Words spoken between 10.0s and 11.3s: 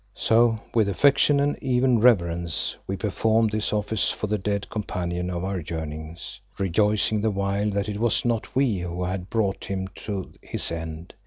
to his end.